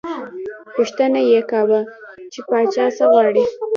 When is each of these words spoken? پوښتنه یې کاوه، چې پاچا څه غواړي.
پوښتنه 0.75 1.19
یې 1.31 1.39
کاوه، 1.51 1.81
چې 2.31 2.39
پاچا 2.49 2.85
څه 2.97 3.03
غواړي. 3.11 3.43